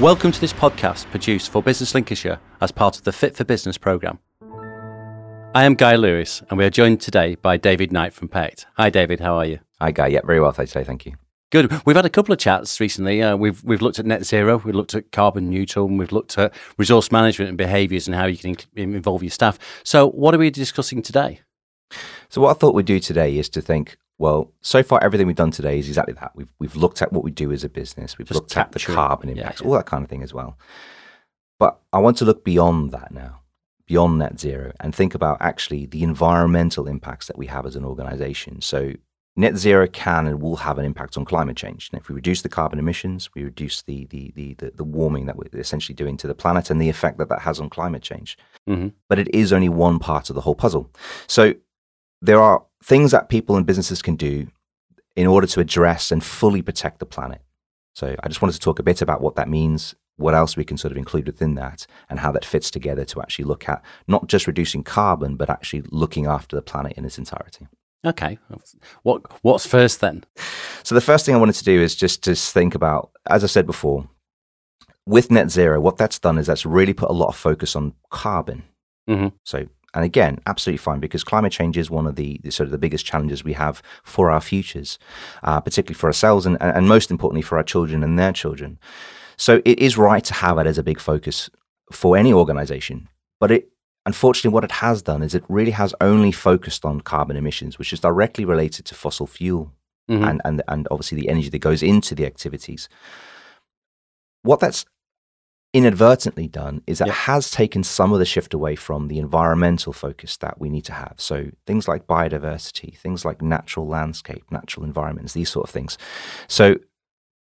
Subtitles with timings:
[0.00, 3.78] Welcome to this podcast produced for Business Lincolnshire as part of the Fit for Business
[3.78, 4.18] programme.
[5.54, 8.66] I am Guy Lewis, and we are joined today by David Knight from PECT.
[8.76, 9.20] Hi, David.
[9.20, 9.60] How are you?
[9.80, 10.08] Hi, Guy.
[10.08, 10.84] Yeah, very well today.
[10.84, 11.14] Thank you.
[11.50, 11.72] Good.
[11.86, 13.22] We've had a couple of chats recently.
[13.22, 16.36] Uh, we've we've looked at net zero, we've looked at carbon neutral, and we've looked
[16.36, 19.58] at resource management and behaviours and how you can involve your staff.
[19.82, 21.40] So, what are we discussing today?
[22.28, 23.96] So, what I thought we'd do today is to think.
[24.18, 26.32] Well, so far everything we've done today is exactly that.
[26.34, 28.16] We've we've looked at what we do as a business.
[28.16, 29.66] We've Just looked at the carbon impacts, yeah.
[29.66, 30.58] all that kind of thing as well.
[31.58, 33.40] But I want to look beyond that now,
[33.86, 37.84] beyond net zero, and think about actually the environmental impacts that we have as an
[37.84, 38.60] organization.
[38.62, 38.92] So
[39.36, 41.90] net zero can and will have an impact on climate change.
[41.92, 45.26] And if we reduce the carbon emissions, we reduce the the the the, the warming
[45.26, 48.02] that we're essentially doing to the planet and the effect that that has on climate
[48.02, 48.38] change.
[48.66, 48.92] Mhm.
[49.10, 50.90] But it is only one part of the whole puzzle.
[51.26, 51.52] So
[52.22, 54.48] there are things that people and businesses can do
[55.14, 57.40] in order to address and fully protect the planet.
[57.94, 60.64] So I just wanted to talk a bit about what that means, what else we
[60.64, 63.82] can sort of include within that, and how that fits together to actually look at
[64.06, 67.66] not just reducing carbon, but actually looking after the planet in its entirety.
[68.04, 68.38] Okay.
[69.02, 70.24] What what's first then?
[70.82, 73.46] So the first thing I wanted to do is just to think about, as I
[73.46, 74.08] said before,
[75.06, 77.94] with net zero, what that's done is that's really put a lot of focus on
[78.10, 78.64] carbon.
[79.08, 79.32] Mhm.
[79.44, 82.70] So, and again, absolutely fine because climate change is one of the, the sort of
[82.70, 84.98] the biggest challenges we have for our futures,
[85.42, 88.78] uh, particularly for ourselves and, and most importantly for our children and their children.
[89.36, 91.50] So it is right to have it as a big focus
[91.90, 93.08] for any organization,
[93.40, 93.68] but it
[94.04, 97.92] unfortunately what it has done is it really has only focused on carbon emissions, which
[97.92, 99.72] is directly related to fossil fuel
[100.08, 100.24] Mhm.
[100.30, 102.88] and, and and obviously the energy that goes into the activities.
[104.42, 104.84] What that's
[105.76, 107.14] inadvertently done is that Yeah.
[107.14, 110.92] has taken some of the shift away from the environmental focus that we need to
[110.92, 111.14] have.
[111.18, 115.98] So things like biodiversity, things like natural landscape, natural environments, these sort of things.
[116.48, 116.76] So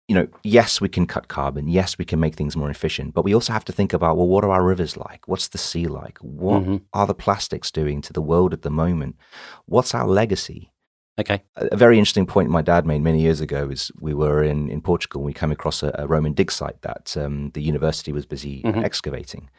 [0.09, 1.67] you know, yes, we can cut carbon.
[1.67, 3.13] Yes, we can make things more efficient.
[3.13, 5.27] But we also have to think about, well, what are our rivers like?
[5.27, 6.17] What's the sea like?
[6.19, 6.81] What Mhm.
[6.93, 9.17] are the plastics doing to the world at the moment?
[9.65, 10.71] What's our legacy?
[11.19, 11.41] Okay.
[11.55, 14.81] a very interesting point my dad made many years ago is we were in, in
[14.81, 18.25] Portugal and we came across a, a Roman dig site that um, the university was
[18.25, 18.83] busy Mhm.
[18.83, 19.49] excavating.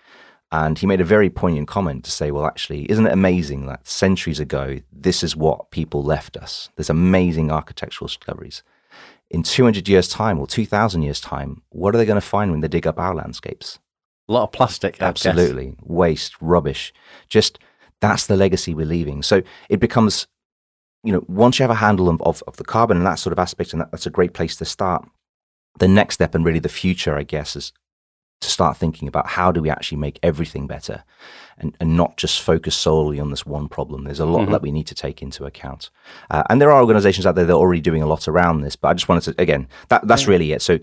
[0.51, 3.87] And he made a very poignant comment to say, well, actually, isn't it amazing that
[3.87, 6.71] centuries ago, this is what people left us?
[6.77, 8.63] There's amazing architectural discoveries.
[9.29, 12.61] In 200 years' time or 2,000 years' time, what are they going to find when
[12.61, 13.79] they dig up our landscapes?
[14.29, 14.97] A lot of plastic.
[15.03, 15.75] Absolutely.
[15.83, 16.95] Waste, rubbish.
[17.29, 17.59] Just
[18.01, 19.23] that's the legacy we're leaving.
[19.23, 20.27] So it becomes,
[21.09, 23.33] you know, once you have a handle of, of, of the carbon and that sort
[23.33, 25.09] of aspect, and that, that's a great place to start.
[25.79, 27.73] The next step and really the future, I guess, is
[28.43, 31.03] to start thinking about how do we actually make everything better
[31.57, 34.05] and, and not just focus solely on this one problem.
[34.05, 34.51] There's a lot Mhm.
[34.53, 35.89] that we need to take into account.
[36.31, 38.77] Uh, and there are organizations out there that are already doing a lot around this,
[38.77, 40.31] but I just wanted to, again, that, that's Yeah.
[40.33, 40.61] really it.
[40.63, 40.79] So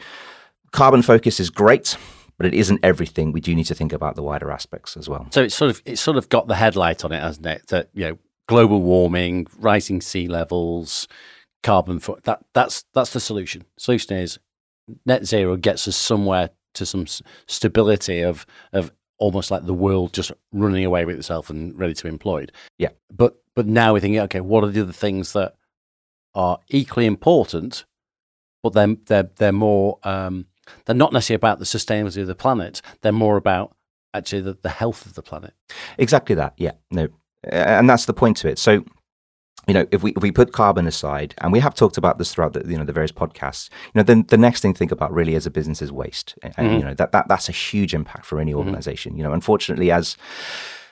[0.71, 1.97] carbon focus is great,
[2.37, 3.31] but it isn't everything.
[3.31, 5.27] We do need to think about the wider aspects as well.
[5.29, 7.67] So it's sort of it's sort of got the headlight on it, hasn't it?
[7.67, 11.07] That you know, global warming, rising sea levels,
[11.63, 11.99] carbon.
[11.99, 12.23] foot.
[12.23, 13.65] That that's that's the solution.
[13.77, 14.39] Solution is
[15.05, 17.05] net zero gets us somewhere to some
[17.47, 22.03] stability of of almost like the world just running away with itself and ready to
[22.03, 22.51] be employed.
[22.77, 22.89] Yeah.
[23.11, 25.55] But but now we're thinking, okay, what are the other things that
[26.33, 27.85] are equally important,
[28.61, 30.47] but then they're they're more um,
[30.85, 32.81] they're not necessarily about the sustainability of the planet.
[33.01, 33.75] They're more about
[34.13, 35.53] actually the, the health of the planet.
[35.97, 36.53] Exactly that.
[36.57, 36.73] Yeah.
[36.91, 37.07] No.
[37.51, 38.57] And that's the point to it.
[38.59, 38.83] So,
[39.67, 42.33] you know, if we if we put carbon aside, and we have talked about this
[42.33, 44.91] throughout the you know the various podcasts, you know, then the next thing to think
[44.91, 46.79] about really as a business is waste, and Mhm.
[46.79, 49.15] you know that that that's a huge impact for any organization.
[49.17, 50.17] You know, unfortunately, as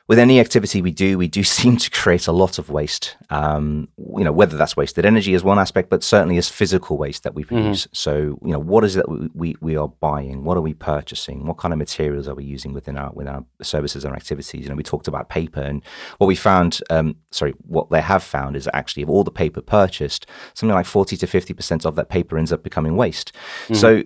[0.10, 3.16] with any activity we do, we do seem to create a lot of waste.
[3.30, 7.24] Um, you know, whether that's wasted energy is one aspect, but certainly as physical waste
[7.24, 7.88] that we produce.
[7.94, 10.44] So, you know, what is it that we, we, are buying?
[10.44, 11.46] What are we purchasing?
[11.46, 14.64] What kind of materials are we using within our within our services and activities?
[14.64, 15.82] You know, we talked about paper, and
[16.18, 19.62] what we found, um, sorry, what they have found is actually of all the paper
[19.62, 23.32] purchased, something like forty to fifty percent of that paper ends up becoming waste.
[23.74, 24.04] So,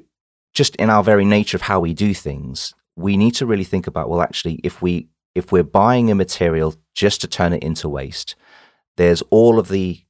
[0.54, 3.88] just in our very nature of how we do things, we need to really think
[3.88, 7.88] about well, actually, if we if we're buying a material just to turn it into
[7.88, 8.36] waste,
[8.98, 10.02] there's all of the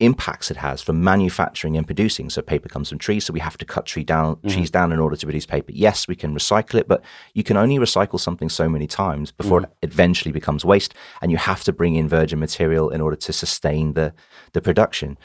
[0.00, 2.28] impacts it has from manufacturing and producing.
[2.28, 4.48] So paper comes from trees, so we have to cut tree down, mm-hmm.
[4.48, 5.70] trees down in order to produce paper.
[5.72, 7.02] Yes, we can recycle it, but
[7.34, 9.72] you can only recycle something so many times before mm-hmm.
[9.82, 13.32] it eventually becomes waste, and you have to bring in virgin material in order to
[13.32, 14.12] sustain the
[14.52, 15.16] the production.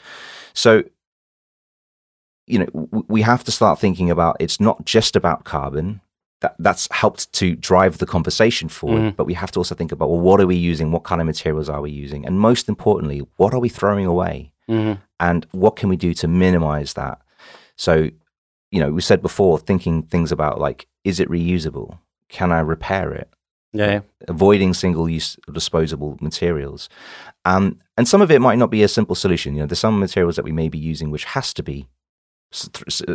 [0.54, 0.84] So
[2.46, 6.00] you know, w- we have to start thinking about it's not just about carbon.
[6.40, 9.16] That, that's helped to drive the conversation forward, Mhm.
[9.16, 10.92] but we have to also think about well, what are we using?
[10.92, 12.24] What kind of materials are we using?
[12.24, 14.52] And most importantly, what are we throwing away?
[14.70, 15.00] Mm-hmm.
[15.18, 17.16] and what can we do to minimize that
[17.76, 18.10] so
[18.70, 21.98] you know we said before thinking things about like is it reusable?
[22.28, 23.28] Can I repair it?
[23.72, 24.00] Yeah.
[24.28, 26.88] avoiding single use disposable materials.
[27.46, 29.54] Um, and some of it might not be a simple solution.
[29.54, 31.86] You know, there's some materials that we may be using which has to be, s-
[31.86, 31.88] th- s-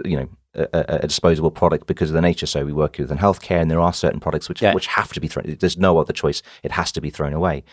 [0.06, 0.68] you know, a,
[1.04, 2.46] a- disposable product because of the nature.
[2.46, 4.74] So we work within healthcare, and there are certain products which Yeah.
[4.74, 5.56] which have to be thrown.
[5.60, 6.44] There's no other choice.
[6.62, 7.64] It has to be thrown away.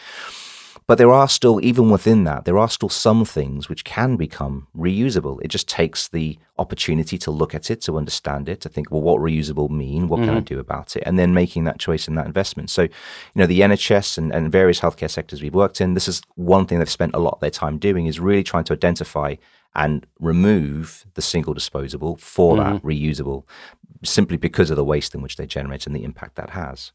[0.91, 4.67] But there are still, even within that, there are still some things which can become
[4.77, 5.39] reusable.
[5.41, 9.01] It just takes the opportunity to look at it, to understand it, to think, well,
[9.01, 10.09] what reusable mean?
[10.09, 10.47] What can I mm-hmm.
[10.47, 11.05] do about it?
[11.07, 12.71] And then making that choice and that investment.
[12.71, 12.91] So, you
[13.37, 16.81] know, the NHS and, and various healthcare sectors we've worked in, this is one thing
[16.81, 19.37] they've spent a lot of their time doing is really trying to identify
[19.77, 22.89] and remove the single disposable for that mm-hmm.
[22.89, 23.45] reusable,
[24.03, 26.91] simply because of the waste in which they generate and the impact that has.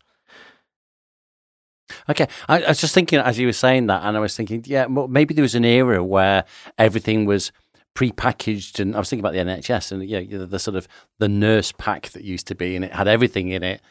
[2.09, 4.63] Okay, I, I was just thinking as you were saying that, and I was thinking,
[4.65, 6.45] yeah, well, maybe there was an era where
[6.77, 7.51] everything was
[7.93, 10.87] pre-packaged, and I was thinking about the NHS and yeah, the, the sort of
[11.19, 13.81] the nurse pack that used to be, and it had everything in it,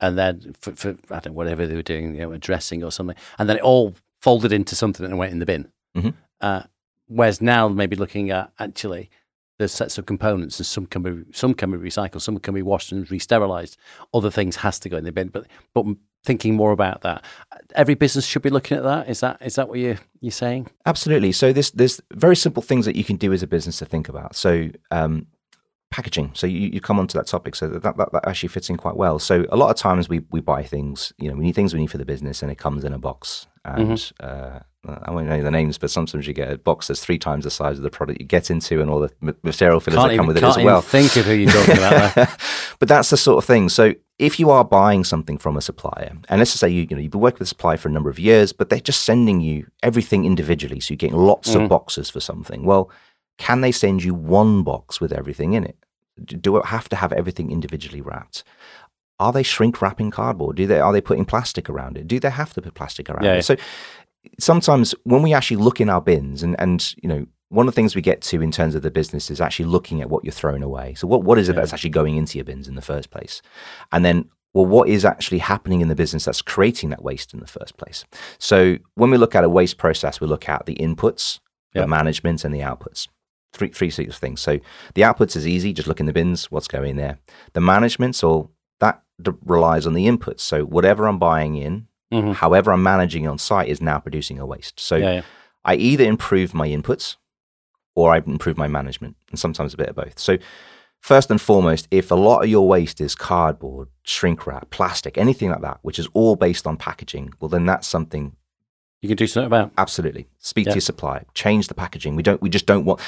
[0.00, 2.82] and then for, for I don't know whatever they were doing, you know, a dressing
[2.82, 5.68] or something, and then it all folded into something and went in the bin.
[5.96, 6.14] Mhm.
[6.40, 6.62] Uh,
[7.06, 9.10] whereas now, maybe looking at actually
[9.58, 12.62] there's sets of components, and some can be some can be recycled, some can be
[12.62, 13.76] washed and re-sterilized.
[14.12, 15.28] Other things has to go in the bin.
[15.28, 15.86] But but
[16.24, 17.24] thinking more about that,
[17.74, 19.08] every business should be looking at that.
[19.08, 20.68] Is that is that what you you're saying?
[20.86, 21.32] Absolutely.
[21.32, 24.08] So this there's very simple things that you can do as a business to think
[24.08, 24.36] about.
[24.36, 25.26] So um,
[25.92, 26.32] packaging.
[26.34, 27.54] So you, you come onto that topic.
[27.54, 29.18] So that, that that actually fits in quite well.
[29.18, 31.12] So a lot of times we we buy things.
[31.18, 32.98] You know, we need things we need for the business, and it comes in a
[32.98, 33.46] box.
[33.64, 37.18] And uh, I won't know the names, but sometimes you get a box that's three
[37.18, 39.98] times the size of the product you get into, and all the ma- material fillers
[39.98, 40.80] Can't that even, come with it as even well.
[40.80, 42.14] think of who you're talking about.
[42.16, 42.36] There.
[42.80, 43.68] but that's the sort of thing.
[43.68, 46.96] So if you are buying something from a supplier, and let's just say you, you
[46.96, 49.04] know you've been working with a supplier for a number of years, but they're just
[49.04, 52.64] sending you everything individually, so you're getting lots of boxes for something.
[52.64, 52.90] Well,
[53.38, 55.76] can they send you one box with everything in it?
[56.24, 58.44] Do it have to have everything individually wrapped?
[59.18, 60.56] Are they shrink wrapping cardboard?
[60.56, 62.06] Do they are they putting plastic around it?
[62.08, 63.36] Do they have to put plastic around Yeah, it?
[63.36, 63.40] yeah.
[63.42, 63.56] So
[64.38, 67.76] sometimes when we actually look in our bins and and you know one of the
[67.76, 70.32] things we get to in terms of the business is actually looking at what you're
[70.32, 70.94] throwing away.
[70.94, 73.42] So what what is it that's actually going into your bins in the first place?
[73.92, 77.40] And then well what is actually happening in the business that's creating that waste in
[77.40, 78.04] the first place?
[78.38, 81.40] So when we look at a waste process, we look at the inputs,
[81.74, 81.82] Yeah.
[81.82, 83.08] the management and the outputs.
[83.52, 84.40] Three three sort of things.
[84.40, 84.58] So
[84.94, 87.18] the outputs is easy, just look in the bins, what's going there.
[87.52, 88.50] The management, so
[88.80, 90.40] that d- relies on the inputs.
[90.40, 92.34] So whatever I'm buying in, Mhm.
[92.34, 94.80] however I'm managing on site is now producing a waste.
[94.80, 95.22] So Yeah, yeah.
[95.64, 97.16] I either improve my inputs
[97.94, 100.18] or I improve my management, and sometimes a bit of both.
[100.18, 100.38] So,
[100.98, 105.50] first and foremost, if a lot of your waste is cardboard, shrink wrap, plastic, anything
[105.50, 108.34] like that, which is all based on packaging, well, then that's something
[109.02, 109.72] You can do something about.
[109.76, 110.72] absolutely speak Yeah.
[110.72, 112.16] to your supplier, change the packaging.
[112.16, 113.00] We don't, we just don't want.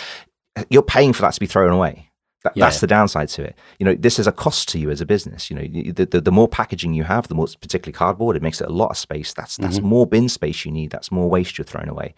[0.71, 2.11] You're paying for that to be thrown away.
[2.45, 2.67] That, Yeah.
[2.67, 3.57] That's the downside to it.
[3.79, 5.51] You know, this is a cost to you as a business.
[5.51, 8.61] You know, the, the, the more packaging you have, the more, particularly cardboard, it makes
[8.61, 9.33] it a lot of space.
[9.33, 9.87] That's that's Mm-hmm.
[9.87, 10.91] more bin space you need.
[10.91, 12.15] That's more waste you're throwing away.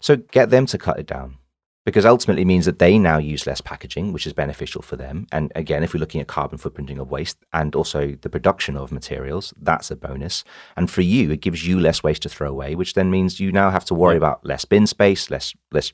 [0.00, 1.38] So get them to cut it down
[1.84, 5.26] because ultimately means that they now use less packaging, which is beneficial for them.
[5.30, 8.90] And again, if we're looking at carbon footprinting of waste and also the production of
[8.90, 10.44] materials, that's a bonus.
[10.76, 13.52] And for you, it gives you less waste to throw away, which then means you
[13.52, 15.92] now have to worry about less bin space, less less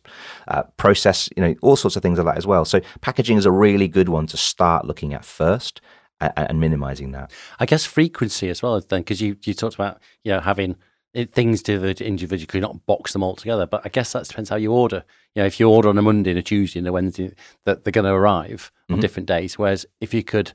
[0.48, 2.64] uh, process, you know, all sorts of things like that as well.
[2.64, 5.80] So packaging is a really good one to start looking at first
[6.20, 7.32] and, and minimizing that.
[7.58, 10.76] I guess frequency as well, then, because you, you talked about you know having
[11.12, 13.66] it, things delivered individually, you not box them all together.
[13.66, 15.04] But I guess that depends how you order.
[15.34, 17.32] You know, if you order on a Monday and a Tuesday and a Wednesday,
[17.64, 19.00] that they're going to arrive on Mhm.
[19.00, 19.58] different days.
[19.58, 20.52] Whereas if you could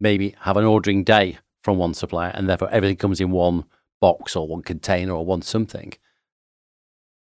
[0.00, 3.64] maybe have an ordering day from one supplier and therefore everything comes in one
[4.00, 5.92] box or one container or one something,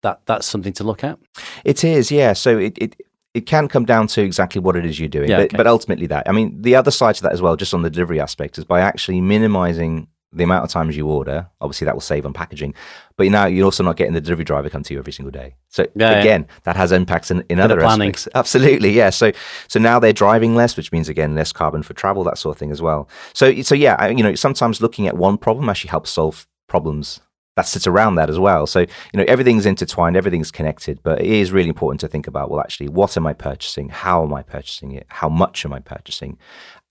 [0.02, 1.20] that that's something to look at.
[1.64, 2.34] It is, yeah.
[2.34, 2.96] So it, it
[3.34, 5.58] it can come down to exactly what it is you're doing, Yeah, but, okay.
[5.58, 6.30] but ultimately that.
[6.30, 8.64] I mean, the other side to that as well, just on the delivery aspect, is
[8.66, 11.48] by actually minimizing the amount of times you order.
[11.62, 12.74] Obviously, that will save on packaging,
[13.18, 15.56] but now you're also not getting the delivery driver come to you every single day.
[15.70, 16.20] So Yeah, yeah.
[16.20, 18.28] again, that has impacts in, in other aspects.
[18.36, 19.10] Absolutely, yeah.
[19.10, 19.32] So
[19.68, 22.60] so now they're driving less, which means again less carbon for travel, that sort of
[22.60, 23.08] thing as well.
[23.34, 27.20] So so yeah, I- you know, sometimes looking at one problem actually helps solve problems
[27.56, 28.66] that sits around that as well.
[28.66, 32.50] So, you know, everything's intertwined, everything's connected, but it is really important to think about,
[32.50, 33.90] well, actually, what am I purchasing?
[33.90, 35.06] How am I purchasing it?
[35.08, 36.38] How much am I purchasing?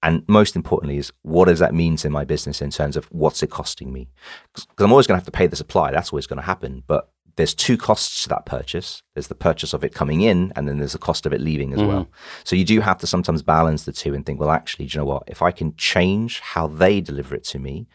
[0.02, 3.42] And most importantly is what does that mean to my business in terms of what's
[3.42, 4.08] it costing me?
[4.52, 5.90] Because I'm always going to have to pay the supply.
[5.90, 6.82] That's always going to happen.
[6.86, 9.02] But there's two costs to that purchase.
[9.14, 11.72] There's the purchase of it coming in, and then there's the cost of it leaving
[11.72, 11.88] as mm-hmm.
[11.88, 12.10] well.
[12.44, 15.00] So you do have to sometimes balance the two and think, well, actually, do you
[15.00, 15.24] know what?
[15.26, 17.86] If I can change how they deliver it to me,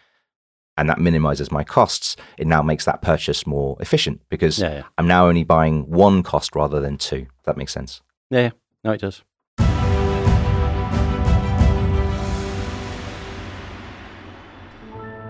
[0.77, 4.84] and that minimizes my costs, it now makes that purchase more efficient because Yeah, yeah.
[4.98, 7.27] I'm now only buying one cost rather than two.
[7.46, 8.01] That makes sense.
[8.29, 8.50] Yeah, yeah.
[8.84, 9.24] no, it does.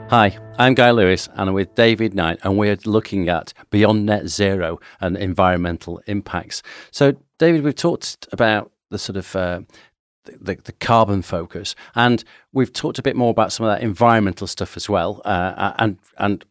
[0.10, 4.30] Hi, I'm Guy Lewis and I'm with David Knight, and we're looking at beyond net
[4.30, 6.64] zero and environmental impacts.
[6.92, 9.62] So, David, we've talked about the sort of uh,
[10.40, 14.48] the, the carbon focus, and we've talked a bit more about some of that environmental
[14.48, 16.46] stuff as well, uh, and and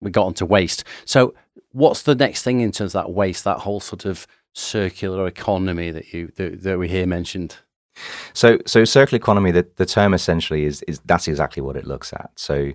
[0.00, 0.84] we got onto waste.
[1.04, 1.34] So,
[1.70, 5.90] what's the next thing in terms of that waste, that whole sort of circular economy
[5.90, 7.56] that you that, that we hear mentioned?
[8.32, 12.12] So, so circular economy, the, the term essentially is, is that's exactly what it looks
[12.12, 12.30] at.
[12.36, 12.72] So,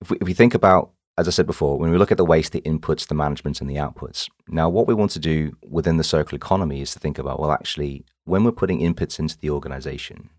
[0.00, 2.24] if we, if we think about, as I said before, when we look at the
[2.24, 4.30] waste, the inputs, the management, and the outputs.
[4.46, 7.50] Now, what we want to do within the circular economy is to think about, well,
[7.50, 10.30] actually, when we're putting inputs into the organization,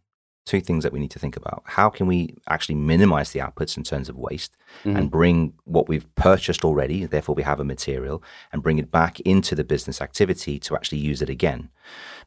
[0.45, 1.61] two things that we need to think about.
[1.65, 4.97] How can we actually minimize the outputs in terms of waste mm-hmm.
[4.97, 9.19] and bring what we've purchased already, therefore we have a material, and bring it back
[9.19, 11.69] into the business activity to actually use it again?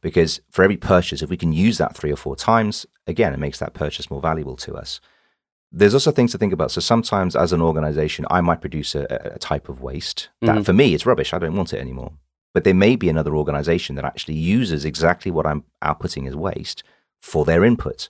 [0.03, 3.41] Because for every purchase, if we can use that three or four times, again, it
[3.41, 5.01] makes that purchase more valuable to us.
[5.73, 6.71] There's also things to think about.
[6.71, 10.63] So sometimes, as an organization, I might produce a, a type of waste that mm-hmm.
[10.63, 11.33] for me, it's rubbish.
[11.33, 12.13] I don't want it anymore.
[12.55, 16.83] But there may be another organization that actually uses exactly what I'm outputting as waste
[17.23, 18.09] for their input.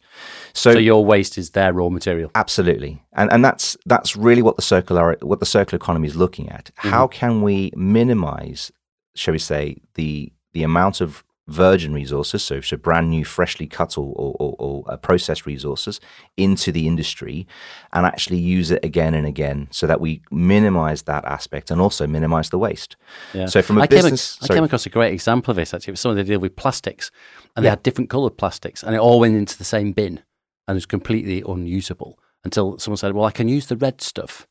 [0.52, 2.30] So, so, your waste is their raw material.
[2.34, 6.48] Absolutely, and and that's that's really what the circular what the circular economy is looking
[6.48, 6.70] at.
[6.78, 6.88] Mm-hmm.
[6.88, 8.72] How can we minimize,
[9.14, 13.96] shall we say, the the amount of virgin resources, so, so brand new, freshly cut
[13.98, 16.00] or, or, or, uh, processed resources
[16.36, 17.46] into the industry
[17.92, 22.06] and actually use it again and again so that we minimize that aspect and also
[22.06, 22.96] minimize the waste.
[23.34, 23.46] Yeah.
[23.46, 24.38] So from a I business...
[24.38, 25.90] Came, I came across a great example of this actually.
[25.90, 27.10] It was someone that deal with plastics
[27.54, 30.20] and they had different coloured plastics and it all went into the same bin
[30.66, 34.48] and it was completely unusable until someone said, well, I can use the red stuff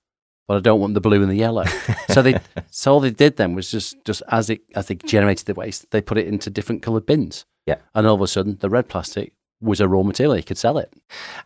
[0.47, 1.65] but I don't want the blue and the yellow.
[2.09, 2.39] so they,
[2.71, 5.89] so all they did then was just, just as it as they generated the waste,
[5.91, 7.45] they put it into different coloured bins.
[7.65, 10.35] Yeah, and all of a sudden, the red plastic was a raw material.
[10.35, 10.91] You could sell it,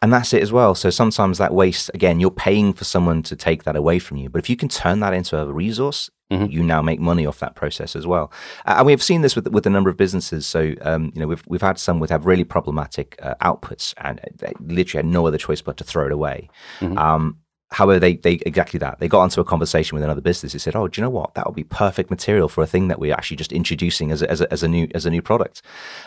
[0.02, 0.74] and that's it as well.
[0.76, 4.30] So sometimes that waste, again, you're paying for someone to take that away from you.
[4.30, 6.52] But if you can turn that into a resource, Mm-hmm.
[6.52, 8.32] you now make money off that process as well.
[8.66, 10.48] Uh, and we have seen this with with a number of businesses.
[10.48, 14.20] So um, you know we've we've had some with have really problematic uh, outputs and
[14.40, 16.50] they literally had no other choice but to throw it away.
[16.80, 16.98] Mm-hmm.
[16.98, 17.38] Um,
[17.76, 19.00] however, they, they exactly that.
[19.00, 20.54] They got onto a conversation with another business.
[20.54, 21.34] They said, "Oh, do you know what?
[21.36, 24.32] That would be perfect material for a thing that we're actually just introducing as a,
[24.32, 25.62] as a, as a new as a new product."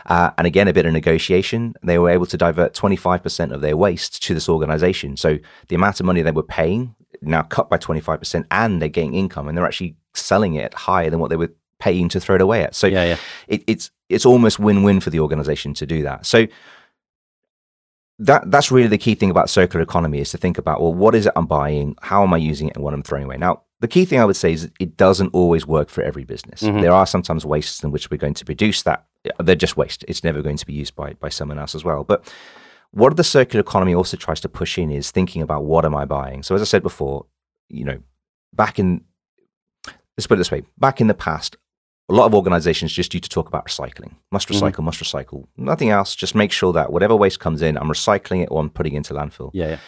[0.06, 1.74] Uh, and again, a bit of negotiation.
[1.82, 5.16] They were able to divert twenty five percent of their waste to this organization.
[5.16, 8.80] So the amount of money they were paying now cut by twenty five percent, and
[8.80, 12.18] they're getting income, and they're actually selling it higher than what they were paying to
[12.18, 12.74] throw it away at.
[12.74, 13.18] So yeah, yeah.
[13.46, 16.24] It, it's it's almost win win for the organization to do that.
[16.24, 16.46] So
[18.18, 21.14] that that's really the key thing about circular economy is to think about well what
[21.14, 21.94] is it i'm buying?
[22.02, 23.36] How am i using it and what i'm throwing away?
[23.36, 26.62] Now the key thing i would say is it doesn't always work for every business.
[26.62, 26.80] Mm-hmm.
[26.80, 29.06] there are sometimes wastes in which we're going to produce that.
[29.38, 30.04] They're just waste.
[30.08, 32.04] It's never going to be used by by someone else as well.
[32.04, 32.32] But
[32.90, 36.04] what the circular economy also tries to push in is thinking about what am i
[36.04, 36.42] buying?
[36.42, 37.26] So as i said before
[37.68, 37.98] you know
[38.52, 39.04] back in
[40.16, 41.56] let's put it this way back in the past
[42.08, 44.14] a lot of organizations just do to talk about recycling.
[44.30, 44.64] Must mm-hmm.
[44.64, 44.84] recycle, mm-hmm.
[44.84, 45.46] must recycle.
[45.56, 46.14] Nothing else.
[46.14, 48.98] Just make sure that whatever waste comes in, I'm recycling it or I'm putting it
[48.98, 49.50] into landfill.
[49.52, 49.68] Yeah.
[49.68, 49.78] yeah.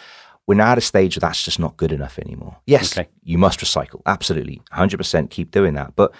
[0.47, 2.57] We're now at a stage where that's just not good enough anymore.
[2.65, 3.09] Yes, okay.
[3.23, 4.01] you must recycle.
[4.05, 4.61] Absolutely.
[4.73, 5.95] 100% keep doing that.
[5.95, 6.13] But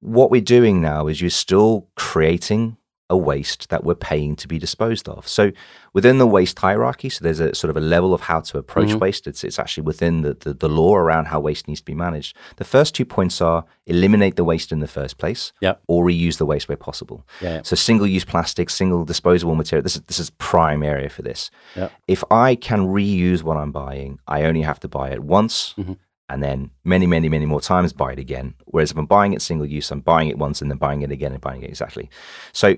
[0.00, 2.76] what we're doing now is you're still creating
[3.10, 5.26] a waste that we're paying to be disposed of.
[5.26, 5.50] So
[5.94, 8.88] within the waste hierarchy, so there's a sort of a level of how to approach
[8.88, 8.98] mm-hmm.
[8.98, 9.26] waste.
[9.26, 12.36] It's, it's actually within the, the, the, law around how waste needs to be managed.
[12.56, 15.80] The first two points are eliminate the waste in the first place yep.
[15.86, 17.26] or reuse the waste where possible.
[17.40, 21.50] Yeah, So single-use plastic, single disposable material, this is, this is prime area for this.
[21.76, 21.92] Yep.
[22.06, 25.74] If I can reuse what I'm buying, I only have to buy it once.
[25.78, 25.94] Mm-hmm
[26.28, 28.54] and then many, many, many more times buy it again.
[28.66, 31.10] Whereas if I'm buying it single use, I'm buying it once and then buying it
[31.10, 32.10] again and buying it exactly.
[32.52, 32.76] So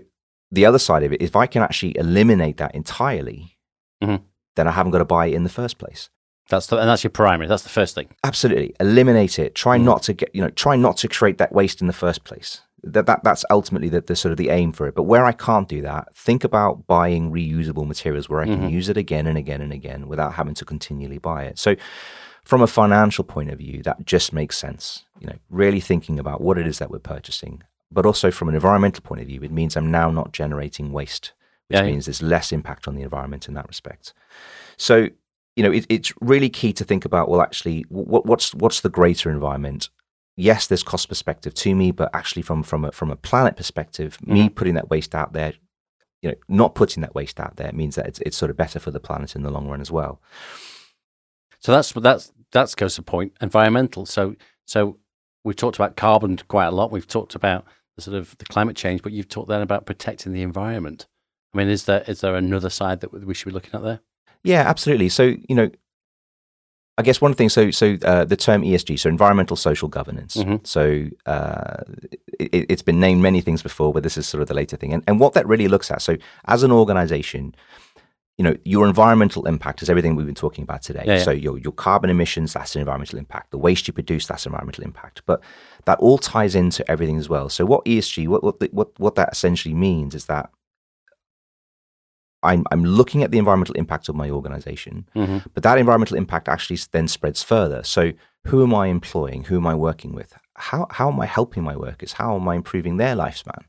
[0.51, 3.57] the other side of it, if I can actually eliminate that entirely,
[4.03, 4.25] mm-hmm.
[4.57, 6.11] then I haven't got to buy it in the first place.
[6.49, 7.47] That's the, and that's your primary.
[7.47, 8.09] That's the first thing.
[8.25, 9.55] Absolutely, eliminate it.
[9.55, 9.85] Try mm.
[9.85, 10.51] not to get you know.
[10.51, 12.61] Try not to create that waste in the first place.
[12.83, 14.95] That, that that's ultimately the, the sort of the aim for it.
[14.95, 18.69] But where I can't do that, think about buying reusable materials where I can mm-hmm.
[18.69, 21.59] use it again and again and again without having to continually buy it.
[21.59, 21.77] So,
[22.43, 25.05] from a financial point of view, that just makes sense.
[25.21, 28.55] You know, really thinking about what it is that we're purchasing but also from an
[28.55, 31.33] environmental point of view, it means I'm now not generating waste,
[31.69, 31.87] which yeah.
[31.87, 34.13] means there's less impact on the environment in that respect.
[34.77, 35.09] So,
[35.57, 38.89] you know, it, it's really key to think about well, actually, what, what's what's the
[38.89, 39.89] greater environment?
[40.37, 44.17] Yes, there's cost perspective to me, but actually, from from a, from a planet perspective,
[44.19, 44.33] mm-hmm.
[44.33, 45.55] me putting that waste out there,
[46.23, 48.79] you know, not putting that waste out there means that it's it's sort of better
[48.79, 50.21] for the planet in the long run as well.
[51.59, 54.07] So that's that's that's goes to point environmental.
[54.07, 54.99] So so
[55.45, 56.91] we've talked about carbon quite a lot.
[56.91, 57.65] We've talked about
[58.05, 61.07] the sort of the climate change, but you've talked then about protecting the environment.
[61.55, 64.01] I mean, is there is there another side that we should be looking at there?
[64.43, 65.09] Yeah, absolutely.
[65.09, 65.71] So you know,
[67.01, 67.49] I guess one thing.
[67.49, 70.37] So, so uh, the term ESG, so environmental social governance.
[70.65, 71.83] So uh,
[72.39, 74.93] it, has been named many things before, but this is sort of the later thing.
[74.93, 76.03] And, and what that really looks at.
[76.03, 76.17] So,
[76.47, 77.55] as an organization,
[78.41, 81.05] you know, your environmental impact is everything we've been talking about today.
[81.07, 81.23] Yeah, yeah.
[81.25, 83.51] So your your carbon emissions, that's an environmental impact.
[83.51, 85.21] The waste you produce, that's an environmental impact.
[85.27, 85.43] But
[85.85, 87.51] that all ties into everything as well.
[87.51, 90.49] So what ESG, what what the, what, what that essentially means is that
[92.43, 95.45] I'm I'm looking at the environmental impact of my organization, Mhm.
[95.53, 97.83] but that environmental impact actually then spreads further.
[97.85, 98.13] So
[98.47, 99.45] who am I employing?
[99.45, 100.33] Who am I working with?
[100.55, 102.15] How how am I helping my workers?
[102.15, 103.65] How am I improving their lifespan?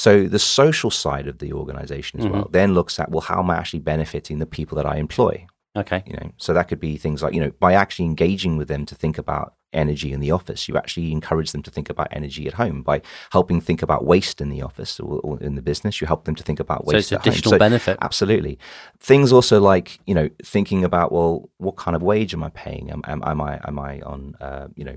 [0.00, 3.50] So the social side of the organization as well then looks at well, how am
[3.50, 5.34] I actually benefiting the people that I employ?
[5.76, 6.02] Okay.
[6.06, 8.86] You know, so that could be things like you know by actually engaging with them
[8.86, 12.44] to think about energy in the office, you actually encourage them to think about energy
[12.48, 16.00] at home by helping think about waste in the office or, or in the business.
[16.00, 16.94] You help them to think about waste.
[16.94, 17.32] So it's at home.
[17.32, 17.98] additional So- benefit.
[18.00, 18.58] Absolutely.
[18.98, 22.90] Things also like you know thinking about well, what kind of wage am I paying?
[22.90, 24.96] Am, am, am I am I on uh, you know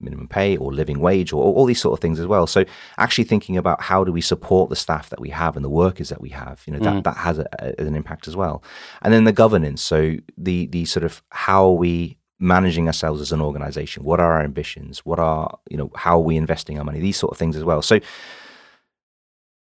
[0.00, 2.46] minimum pay or living wage or all these sort of things as well.
[2.46, 2.64] So
[2.98, 6.08] actually thinking about how do we support the staff that we have and the workers
[6.08, 7.04] that we have, you know, that, mm.
[7.04, 8.62] that has a, a- an impact as well.
[9.02, 9.82] And then the governance.
[9.82, 14.04] So the the sort of how are we managing ourselves as an organization?
[14.04, 15.00] What are our ambitions?
[15.04, 17.00] What are, you know, how are we investing our money?
[17.00, 17.82] These sort of things as well.
[17.82, 17.98] So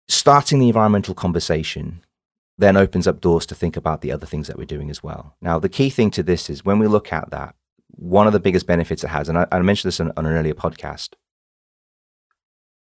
[0.08, 2.04] starting the environmental conversation
[2.58, 5.36] then opens up doors to think about the other things that we're doing as well.
[5.40, 7.54] Now, the key thing to this is when we look at that,
[7.90, 10.32] one of the biggest benefits it has, and I, I mentioned this on, on an
[10.36, 11.10] earlier podcast,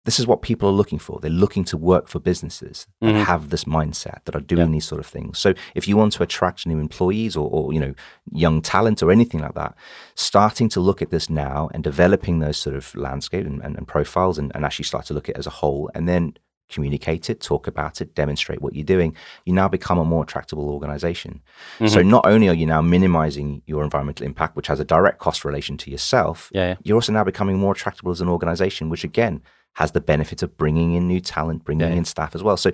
[0.05, 1.19] this is what people are looking for.
[1.19, 3.25] They're looking to work for businesses that Mhm.
[3.25, 4.71] have this mindset, that are doing Yeah.
[4.75, 5.37] these sort of things.
[5.37, 7.93] So if you want to attract new employees or, or, you know,
[8.31, 9.75] young talent or anything like that,
[10.15, 13.85] starting to look at this now and developing those sort of landscape and, and, and
[13.85, 16.37] profiles and, and actually start to look at it as a whole and then
[16.69, 20.69] communicate it, talk about it, demonstrate what you're doing, you now become a more attractable
[20.69, 21.41] organization.
[21.79, 22.09] So mm-hmm.
[22.09, 25.77] not only are you now minimizing your environmental impact, which has a direct cost relation
[25.77, 26.75] to yourself, Yeah, yeah.
[26.83, 29.41] you're also now becoming more attractable as an organization, which again
[29.73, 31.95] has the benefit of bringing in new talent, bringing Yeah.
[31.95, 32.57] in staff as well.
[32.57, 32.71] So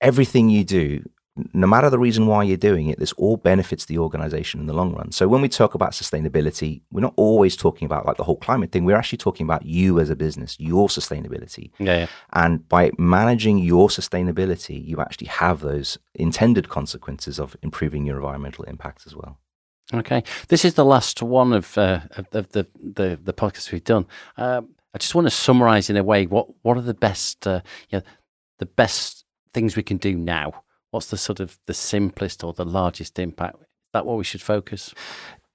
[0.00, 1.08] everything you do,
[1.52, 4.72] no matter the reason why you're doing it, this all benefits the organization in the
[4.72, 5.12] long run.
[5.12, 8.72] So when we talk about sustainability, we're not always talking about like the whole climate
[8.72, 8.84] thing.
[8.84, 11.70] We're actually talking about you as a business, your sustainability.
[11.78, 12.06] Yeah, yeah.
[12.32, 18.64] And by managing your sustainability, you actually have those intended consequences of improving your environmental
[18.64, 19.38] impact as well.
[19.94, 22.00] Okay, this is the last one of uh,
[22.32, 24.06] of the, the the podcasts we've done.
[24.36, 27.62] Um, I just want to summarize in a way what what are the best uh,
[27.88, 28.04] you know,
[28.58, 29.24] the best
[29.54, 30.62] things we can do now.
[30.90, 33.56] What's the sort of the simplest or the largest impact?
[33.60, 34.94] Is that what we should focus?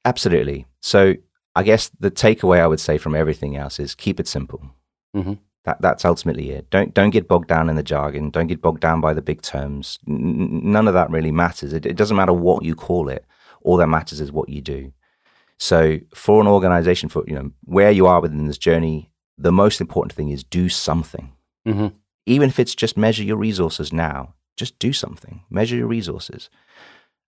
[0.06, 0.66] Absolutely.
[0.82, 1.16] So
[1.56, 4.62] I guess the takeaway I would say from everything else is keep it simple.
[5.16, 5.40] Mhm.
[5.66, 6.70] That that's ultimately it.
[6.70, 8.30] Don't don't get bogged down in the jargon.
[8.32, 9.98] Don't get bogged down by the big terms.
[10.08, 11.74] N- none of that really matters.
[11.74, 13.26] It, it doesn't matter what you call it.
[13.62, 14.92] All that matters is what you do.
[15.58, 19.80] So for an organization, for you know where you are within this journey, the most
[19.80, 21.32] important thing is do something.
[21.66, 21.88] hmm
[22.26, 25.42] Even if it's just measure your resources now, just do something.
[25.50, 26.50] Measure your resources.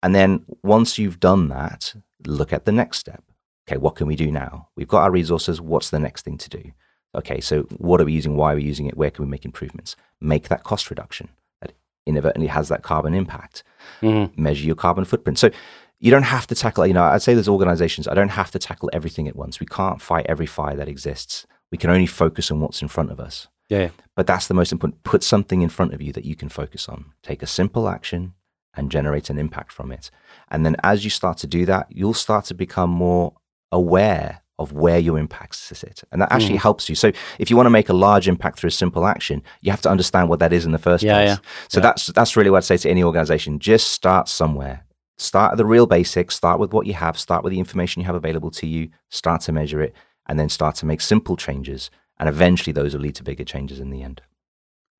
[0.02, 1.94] And then once you've done that,
[2.26, 3.24] look at the next step.
[3.68, 4.68] Okay, what can we do now?
[4.76, 5.60] We've got our resources.
[5.60, 6.72] What's the next thing to do?
[7.14, 8.36] Okay, so what are we using?
[8.36, 8.96] Why are we using it?
[8.96, 9.96] Where can we make improvements?
[10.20, 11.72] Make that cost reduction that
[12.06, 13.64] inadvertently has that carbon impact.
[14.00, 15.38] hmm Measure your carbon footprint.
[15.38, 15.50] So
[15.98, 18.58] you don't have to tackle, you know, I'd say there's organizations, I don't have to
[18.58, 19.60] tackle everything at once.
[19.60, 21.46] We can't fight every fire that exists.
[21.72, 23.48] We can only focus on what's in front of us.
[23.68, 23.90] Yeah, yeah.
[24.14, 25.02] But that's the most important.
[25.02, 27.12] Put something in front of you that you can focus on.
[27.22, 28.34] Take a simple action
[28.74, 30.10] and generate an impact from it.
[30.50, 33.34] And then as you start to do that, you'll start to become more
[33.72, 36.02] aware of where your impacts sit.
[36.12, 36.62] And that actually hmm.
[36.62, 36.94] helps you.
[36.94, 39.82] So if you want to make a large impact through a simple action, you have
[39.82, 41.28] to understand what that is in the first Yeah, place.
[41.28, 41.36] yeah.
[41.68, 41.82] So Yeah.
[41.82, 43.58] that's that's really what I'd say to any organization.
[43.58, 44.84] Just start somewhere.
[45.18, 48.06] Start at the real basics, start with what you have, start with the information you
[48.06, 49.94] have available to you, start to measure it,
[50.26, 51.90] and then start to make simple changes.
[52.18, 54.22] And eventually those will lead to bigger changes in the end.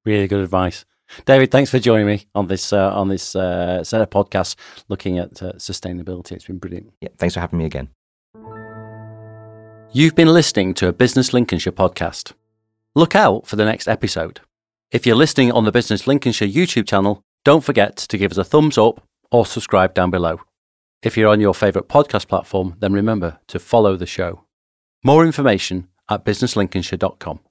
[0.05, 0.85] Really good advice,
[1.25, 1.51] David.
[1.51, 4.55] Thanks for joining me on this uh, on this uh, set of podcasts
[4.89, 6.33] looking at uh, sustainability.
[6.33, 6.93] It's been brilliant.
[7.01, 7.89] Yeah, thanks for having me again.
[9.93, 12.33] You've been listening to a Business Lincolnshire podcast.
[12.95, 14.41] Look out for the next episode.
[14.91, 18.45] If you're listening on the Business Lincolnshire YouTube channel, don't forget to give us a
[18.45, 20.41] thumbs up or subscribe down below.
[21.03, 24.45] If you're on your favourite podcast platform, then remember to follow the show.
[25.05, 27.46] More information at businesslincolnshire.com.